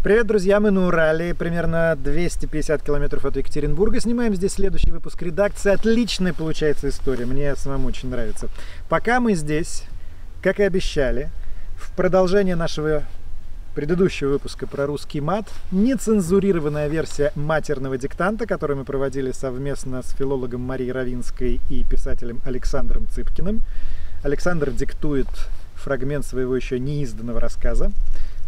Привет, 0.00 0.28
друзья, 0.28 0.60
мы 0.60 0.70
на 0.70 0.86
Урале, 0.86 1.34
примерно 1.34 1.96
250 1.96 2.84
километров 2.84 3.24
от 3.24 3.36
Екатеринбурга. 3.36 3.98
Снимаем 3.98 4.32
здесь 4.32 4.52
следующий 4.52 4.92
выпуск 4.92 5.20
редакции. 5.20 5.72
Отличная 5.72 6.32
получается 6.32 6.88
история, 6.88 7.26
мне 7.26 7.56
самому 7.56 7.88
очень 7.88 8.08
нравится. 8.08 8.48
Пока 8.88 9.18
мы 9.18 9.34
здесь, 9.34 9.82
как 10.40 10.60
и 10.60 10.62
обещали, 10.62 11.30
в 11.76 11.90
продолжение 11.96 12.54
нашего 12.54 13.02
предыдущего 13.74 14.28
выпуска 14.28 14.68
про 14.68 14.86
русский 14.86 15.20
мат, 15.20 15.46
нецензурированная 15.72 16.86
версия 16.86 17.32
матерного 17.34 17.98
диктанта, 17.98 18.46
который 18.46 18.76
мы 18.76 18.84
проводили 18.84 19.32
совместно 19.32 20.04
с 20.04 20.12
филологом 20.12 20.60
Марией 20.60 20.92
Равинской 20.92 21.60
и 21.68 21.82
писателем 21.82 22.40
Александром 22.44 23.08
Цыпкиным. 23.08 23.62
Александр 24.22 24.70
диктует 24.70 25.26
фрагмент 25.74 26.24
своего 26.24 26.54
еще 26.54 26.78
неизданного 26.78 27.40
рассказа. 27.40 27.90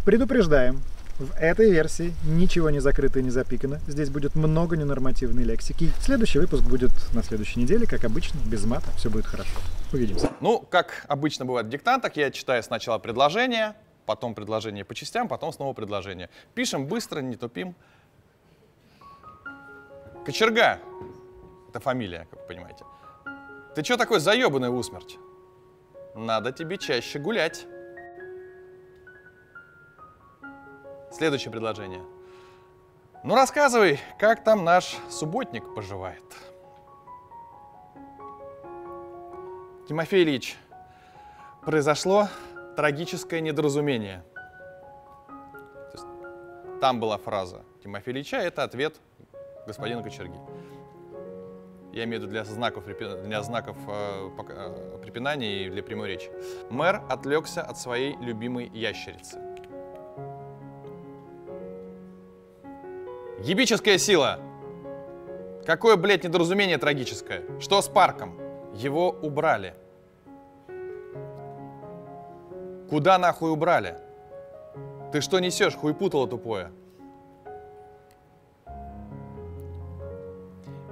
Предупреждаем, 0.05 0.81
в 1.21 1.35
этой 1.37 1.71
версии 1.71 2.15
ничего 2.25 2.71
не 2.71 2.81
закрыто 2.81 3.19
и 3.19 3.23
не 3.23 3.29
запикано. 3.29 3.79
Здесь 3.87 4.09
будет 4.09 4.35
много 4.35 4.75
ненормативной 4.77 5.43
лексики. 5.43 5.91
Следующий 6.01 6.39
выпуск 6.39 6.63
будет 6.63 6.91
на 7.13 7.23
следующей 7.23 7.61
неделе, 7.61 7.87
как 7.87 8.05
обычно, 8.05 8.39
без 8.47 8.65
мата. 8.65 8.91
Все 8.97 9.11
будет 9.11 9.27
хорошо. 9.27 9.51
Увидимся. 9.93 10.31
Ну, 10.41 10.61
как 10.61 11.05
обычно 11.09 11.45
бывает 11.45 11.67
в 11.67 11.71
диктантах, 11.71 12.17
я 12.17 12.31
читаю 12.31 12.63
сначала 12.63 12.99
предложение, 12.99 13.75
потом 14.07 14.35
предложение 14.35 14.87
по 14.87 14.95
частям, 14.95 15.29
потом 15.29 15.53
снова 15.53 15.75
предложение. 15.75 16.31
Пишем 16.55 16.87
быстро, 16.87 17.21
не 17.21 17.37
тупим. 17.37 17.75
Кочерга. 20.25 20.79
Это 21.69 21.81
фамилия, 21.81 22.27
как 22.31 22.41
вы 22.41 22.47
понимаете. 22.47 22.85
Ты 23.75 23.85
что 23.85 23.99
такой 23.99 24.21
заебанный 24.21 24.69
усмерть? 24.69 25.19
Надо 26.15 26.51
тебе 26.51 26.79
чаще 26.79 27.19
гулять. 27.19 27.67
Следующее 31.11 31.51
предложение. 31.51 32.03
Ну 33.25 33.35
рассказывай, 33.35 33.99
как 34.19 34.45
там 34.45 34.65
наш 34.65 34.97
субботник 35.11 35.75
поживает. 35.75 36.23
Тимофей 39.89 40.23
Ильич, 40.23 40.57
произошло 41.63 42.29
трагическое 42.77 43.41
недоразумение. 43.41 44.25
там 46.81 46.99
была 46.99 47.19
фраза 47.19 47.63
Тимофея 47.83 48.15
Ильича, 48.15 48.37
это 48.37 48.63
ответ 48.63 48.97
господина 49.67 50.03
Кочерги. 50.03 50.39
Я 51.93 52.05
имею 52.05 52.21
в 52.21 52.23
виду 52.23 52.31
для 52.31 52.45
знаков, 52.45 52.85
для 52.87 53.43
знаков 53.43 53.77
э, 53.89 54.31
э, 54.49 54.99
препинания 55.03 55.67
и 55.67 55.71
для 55.71 55.83
прямой 55.83 56.09
речи. 56.09 56.31
Мэр 56.71 57.03
отвлекся 57.09 57.63
от 57.63 57.77
своей 57.79 58.17
любимой 58.19 58.71
ящерицы. 58.73 59.50
Ебическая 63.43 63.97
сила. 63.97 64.39
Какое, 65.65 65.97
блядь, 65.97 66.25
недоразумение 66.25 66.77
трагическое. 66.77 67.43
Что 67.59 67.81
с 67.81 67.89
парком? 67.89 68.39
Его 68.75 69.09
убрали. 69.09 69.75
Куда 72.91 73.17
нахуй 73.19 73.51
убрали? 73.51 73.97
Ты 75.11 75.23
что 75.23 75.39
несешь, 75.39 75.75
хуй 75.75 75.95
путало 75.95 76.29
тупое? 76.29 76.71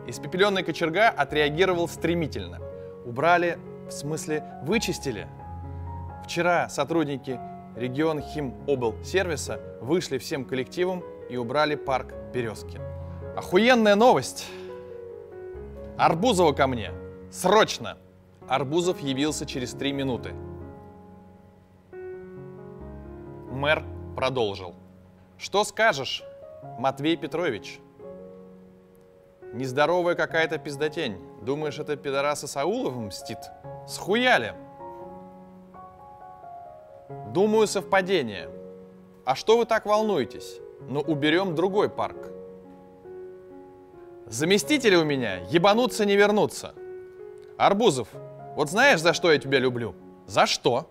Испепеленный 0.06 0.62
кочерга 0.62 1.10
отреагировал 1.10 1.86
стремительно. 1.86 2.60
Убрали, 3.04 3.58
в 3.88 3.90
смысле, 3.90 4.42
вычистили. 4.62 5.28
Вчера 6.24 6.70
сотрудники 6.70 7.38
регион 7.76 8.22
Хим 8.22 8.54
Обл 8.66 8.94
сервиса 9.04 9.60
вышли 9.82 10.16
всем 10.16 10.46
коллективом 10.46 11.04
и 11.28 11.36
убрали 11.36 11.74
парк 11.74 12.14
Березки. 12.32 12.80
Охуенная 13.36 13.94
новость! 13.94 14.46
Арбузова 15.96 16.52
ко 16.52 16.66
мне! 16.66 16.92
Срочно! 17.30 17.98
Арбузов 18.48 19.00
явился 19.00 19.46
через 19.46 19.72
три 19.72 19.92
минуты. 19.92 20.32
Мэр 23.50 23.84
продолжил. 24.16 24.74
Что 25.36 25.64
скажешь, 25.64 26.22
Матвей 26.78 27.16
Петрович? 27.16 27.80
Нездоровая 29.52 30.14
какая-то 30.14 30.58
пиздотень. 30.58 31.18
Думаешь, 31.42 31.78
это 31.78 31.96
пидораса 31.96 32.46
Саулов 32.46 32.96
мстит? 32.96 33.38
Схуяли! 33.86 34.54
Думаю, 37.32 37.66
совпадение. 37.66 38.50
А 39.24 39.34
что 39.34 39.58
вы 39.58 39.64
так 39.64 39.86
волнуетесь? 39.86 40.60
Но 40.80 41.00
уберем 41.00 41.54
другой 41.54 41.88
парк. 41.88 42.16
Заместители 44.26 44.94
у 44.96 45.04
меня 45.04 45.38
ебануться 45.50 46.04
не 46.04 46.16
вернутся. 46.16 46.74
Арбузов, 47.56 48.08
вот 48.56 48.70
знаешь, 48.70 49.00
за 49.00 49.14
что 49.14 49.32
я 49.32 49.38
тебя 49.38 49.58
люблю? 49.58 49.94
За 50.26 50.46
что? 50.46 50.90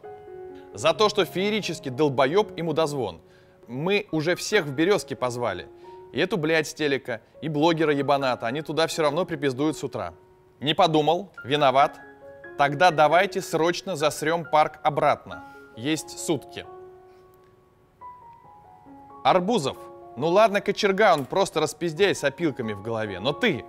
За 0.74 0.94
то, 0.94 1.10
что 1.10 1.24
феерически 1.26 1.90
долбоеб 1.90 2.58
и 2.58 2.62
мудозвон. 2.62 3.22
Мы 3.68 4.08
уже 4.12 4.36
всех 4.36 4.66
в 4.66 4.72
Березке 4.72 5.16
позвали. 5.16 5.68
И 6.14 6.20
эту, 6.20 6.38
блядь, 6.38 6.68
с 6.68 6.74
телека, 6.74 7.22
и 7.42 7.50
блогера 7.50 7.94
ебаната, 7.94 8.48
они 8.48 8.62
туда 8.62 8.88
все 8.88 9.04
равно 9.04 9.26
припиздуют 9.26 9.78
с 9.78 9.84
утра. 9.84 10.14
Не 10.60 10.74
подумал, 10.74 11.32
виноват. 11.44 12.00
Тогда 12.58 12.90
давайте 12.90 13.42
срочно 13.42 13.96
засрем 13.96 14.46
парк 14.50 14.80
обратно. 14.82 15.44
Есть 15.76 16.18
сутки. 16.18 16.66
Арбузов. 19.30 19.78
Ну 20.16 20.28
ладно, 20.30 20.62
кочерга, 20.62 21.14
он 21.14 21.26
просто 21.26 21.60
распиздяй 21.60 22.16
с 22.16 22.24
опилками 22.24 22.74
в 22.74 22.82
голове. 22.82 23.20
Но 23.20 23.34
ты... 23.34 23.66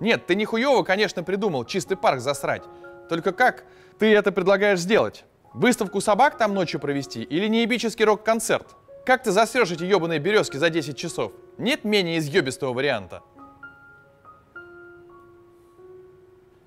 Нет, 0.00 0.26
ты 0.26 0.34
не 0.34 0.44
хуёво, 0.44 0.82
конечно, 0.82 1.22
придумал 1.22 1.64
чистый 1.64 1.96
парк 1.96 2.20
засрать. 2.20 2.62
Только 3.08 3.32
как 3.32 3.64
ты 3.98 4.12
это 4.12 4.32
предлагаешь 4.32 4.80
сделать? 4.80 5.24
Выставку 5.54 6.00
собак 6.00 6.38
там 6.38 6.54
ночью 6.54 6.80
провести 6.80 7.22
или 7.22 7.46
неебический 7.46 8.04
рок-концерт? 8.04 8.66
Как 9.04 9.22
ты 9.22 9.32
засрешь 9.32 9.70
эти 9.70 9.84
ебаные 9.84 10.18
березки 10.18 10.56
за 10.56 10.70
10 10.70 10.96
часов? 10.96 11.32
Нет 11.58 11.84
менее 11.84 12.18
изъебистого 12.18 12.72
варианта? 12.72 13.22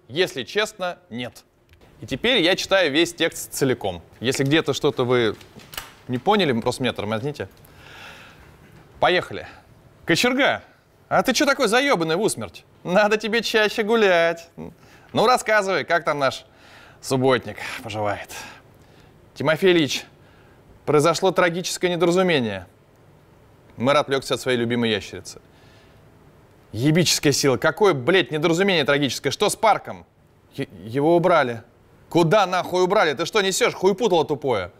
Если 0.07 0.43
честно, 0.43 0.99
нет. 1.09 1.43
И 2.01 2.05
теперь 2.05 2.41
я 2.41 2.55
читаю 2.55 2.91
весь 2.91 3.13
текст 3.13 3.53
целиком. 3.53 4.01
Если 4.19 4.43
где-то 4.43 4.73
что-то 4.73 5.03
вы 5.03 5.35
не 6.07 6.19
поняли, 6.19 6.51
просто 6.59 6.83
меня 6.83 6.93
тормозните. 6.93 7.49
Поехали. 9.05 9.47
Кочерга, 10.07 10.63
а 11.09 11.21
ты 11.21 11.35
что 11.35 11.45
такой 11.45 11.67
заебанный 11.67 12.15
в 12.15 12.21
усмерть? 12.21 12.65
Надо 12.83 13.17
тебе 13.17 13.43
чаще 13.43 13.83
гулять. 13.83 14.49
Ну, 15.13 15.27
рассказывай, 15.27 15.83
как 15.83 16.03
там 16.03 16.17
наш 16.17 16.43
субботник 17.01 17.57
поживает. 17.83 18.31
Тимофей 19.35 19.73
Ильич, 19.73 20.05
произошло 20.87 21.29
трагическое 21.29 21.91
недоразумение. 21.91 22.65
Мэр 23.77 23.97
отвлекся 23.97 24.33
от 24.33 24.41
своей 24.41 24.57
любимой 24.57 24.89
ящерицы. 24.89 25.39
Ебическая 26.71 27.31
сила. 27.31 27.57
Какое, 27.57 27.93
блядь, 27.93 28.31
недоразумение 28.31 28.85
трагическое? 28.85 29.31
Что 29.31 29.49
с 29.49 29.55
парком? 29.55 30.07
Е- 30.55 30.67
его 30.83 31.15
убрали. 31.15 31.61
Куда 32.09 32.47
нахуй 32.47 32.81
убрали? 32.81 33.13
Ты 33.13 33.27
что 33.27 33.41
несешь? 33.41 33.75
Хуй 33.75 33.93
путало 33.93 34.25
тупое. 34.25 34.71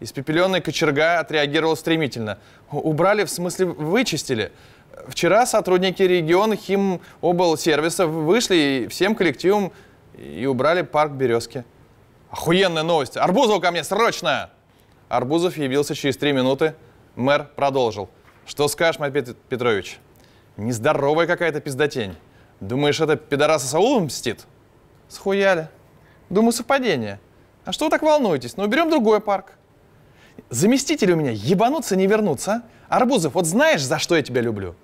Испепеленный 0.00 0.60
кочерга 0.60 1.18
отреагировал 1.18 1.76
стремительно. 1.76 2.38
Убрали, 2.70 3.24
в 3.24 3.30
смысле 3.30 3.66
вычистили. 3.66 4.52
Вчера 5.08 5.46
сотрудники 5.46 6.02
региона 6.02 6.56
сервиса 6.56 8.06
вышли 8.06 8.86
всем 8.90 9.14
коллективом 9.14 9.72
и 10.16 10.46
убрали 10.46 10.82
парк 10.82 11.12
Березки. 11.12 11.64
Охуенная 12.30 12.82
новость. 12.82 13.16
Арбузов 13.16 13.60
ко 13.60 13.70
мне, 13.70 13.82
срочно! 13.84 14.50
Арбузов 15.08 15.56
явился 15.56 15.94
через 15.94 16.16
три 16.16 16.32
минуты. 16.32 16.74
Мэр 17.16 17.48
продолжил. 17.56 18.10
Что 18.46 18.68
скажешь, 18.68 18.98
Матвей 19.00 19.24
Петрович? 19.48 19.98
Нездоровая 20.56 21.26
какая-то 21.26 21.60
пиздотень. 21.60 22.14
Думаешь, 22.60 23.00
это 23.00 23.16
пидораса 23.16 23.66
Саулом 23.66 24.04
мстит? 24.04 24.46
Схуяли. 25.08 25.68
Думаю, 26.28 26.52
совпадение. 26.52 27.20
А 27.64 27.72
что 27.72 27.86
вы 27.86 27.90
так 27.90 28.02
волнуетесь? 28.02 28.56
Ну, 28.56 28.64
уберем 28.64 28.90
другой 28.90 29.20
парк. 29.20 29.52
Заместитель 30.50 31.12
у 31.12 31.16
меня 31.16 31.30
ебануться 31.30 31.94
не 31.96 32.06
вернуться. 32.06 32.62
А? 32.88 32.96
Арбузов, 32.96 33.34
вот 33.34 33.46
знаешь, 33.46 33.82
за 33.82 33.98
что 33.98 34.16
я 34.16 34.22
тебя 34.22 34.40
люблю? 34.40 34.74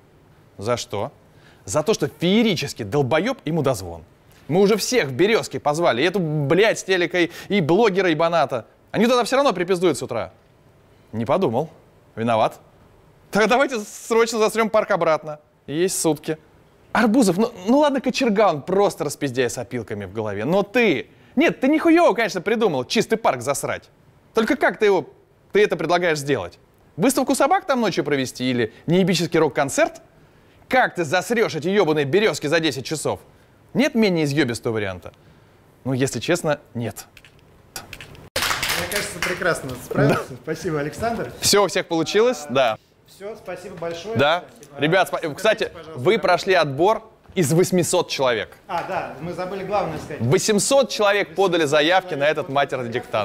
За 0.58 0.76
что? 0.76 1.10
За 1.64 1.82
то, 1.82 1.94
что 1.94 2.08
феерически 2.08 2.82
долбоеб 2.82 3.38
и 3.44 3.52
мудозвон. 3.52 4.02
Мы 4.48 4.60
уже 4.60 4.76
всех 4.76 5.08
в 5.08 5.12
Березке 5.12 5.58
позвали. 5.58 6.02
И 6.02 6.04
эту, 6.04 6.20
блядь, 6.20 6.78
с 6.78 6.84
телекой, 6.84 7.30
и 7.48 7.62
блогера, 7.62 8.10
и 8.10 8.14
баната. 8.14 8.66
Они 8.90 9.06
тогда 9.06 9.24
все 9.24 9.36
равно 9.36 9.54
припиздуют 9.54 9.96
с 9.96 10.02
утра. 10.02 10.32
Не 11.12 11.24
подумал. 11.24 11.70
Виноват. 12.14 12.60
Так 13.30 13.48
давайте 13.48 13.80
срочно 13.80 14.38
засрем 14.38 14.68
парк 14.68 14.90
обратно. 14.90 15.40
Есть 15.66 15.98
сутки. 16.00 16.36
Арбузов, 16.92 17.38
ну, 17.38 17.50
ну 17.66 17.78
ладно, 17.78 18.00
кочерга, 18.00 18.50
он 18.50 18.62
просто 18.62 19.02
распиздяй 19.02 19.50
с 19.50 19.58
опилками 19.58 20.04
в 20.04 20.12
голове. 20.12 20.44
Но 20.44 20.62
ты... 20.62 21.08
Нет, 21.34 21.58
ты 21.58 21.66
нихуево, 21.66 22.12
конечно, 22.12 22.40
придумал 22.40 22.84
чистый 22.84 23.16
парк 23.16 23.40
засрать. 23.40 23.90
Только 24.34 24.54
как 24.56 24.78
ты 24.78 24.86
его 24.86 25.08
ты 25.54 25.62
это 25.62 25.76
предлагаешь 25.76 26.18
сделать? 26.18 26.58
Выставку 26.96 27.36
собак 27.36 27.64
там 27.64 27.80
ночью 27.80 28.02
провести 28.02 28.50
или 28.50 28.74
неебический 28.86 29.38
рок-концерт? 29.38 30.02
Как 30.68 30.96
ты 30.96 31.04
засрешь 31.04 31.54
эти 31.54 31.68
ебаные 31.68 32.04
березки 32.04 32.48
за 32.48 32.58
10 32.58 32.84
часов? 32.84 33.20
Нет 33.72 33.94
менее 33.94 34.24
изъебистого 34.24 34.74
варианта? 34.74 35.12
Ну, 35.84 35.92
если 35.92 36.18
честно, 36.18 36.58
нет. 36.74 37.06
Мне 38.34 38.88
кажется, 38.90 39.18
прекрасно 39.20 39.70
справился. 39.84 40.34
Спасибо, 40.42 40.80
Александр. 40.80 41.32
Все 41.40 41.62
у 41.62 41.68
всех 41.68 41.86
получилось? 41.86 42.46
Да. 42.50 42.76
Все, 43.06 43.36
спасибо 43.36 43.76
большое. 43.76 44.16
Да? 44.16 44.44
Спасибо. 44.60 44.80
Ребят, 44.80 45.12
спа- 45.12 45.34
кстати, 45.36 45.70
вы 45.94 46.18
прошли 46.18 46.54
отбор 46.54 47.04
из 47.36 47.52
800 47.52 48.08
человек. 48.08 48.56
А, 48.66 48.84
да, 48.88 49.14
мы 49.20 49.32
забыли 49.32 49.62
главное 49.62 49.98
сказать. 49.98 50.20
800 50.20 50.90
человек 50.90 51.36
подали 51.36 51.64
заявки 51.64 52.14
на 52.14 52.24
этот 52.24 52.48
матерный 52.48 52.88
диктант. 52.90 53.22